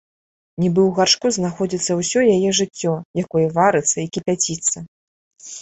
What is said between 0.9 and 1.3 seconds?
гаршку